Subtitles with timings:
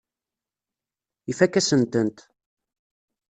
[1.31, 2.17] Ifakk-asen-tent.